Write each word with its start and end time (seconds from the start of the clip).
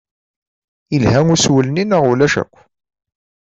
Yelha 0.91 1.21
usmel-nni 1.33 1.83
neɣ 1.85 2.03
ulac 2.11 2.33
akk? 2.41 2.53